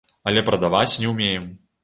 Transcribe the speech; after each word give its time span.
Але 0.31 0.43
прадаваць 0.47 0.97
не 1.05 1.13
ўмеем. 1.13 1.47